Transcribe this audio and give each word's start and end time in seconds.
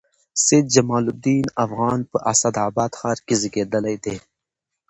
سید 0.45 0.65
جمال 0.75 1.05
الدین 1.11 1.43
افغان 1.65 1.99
په 2.11 2.17
اسعداباد 2.31 2.91
ښار 2.99 3.17
کښي 3.27 3.35
زېږېدلي 3.41 3.95
دئ. 4.03 4.17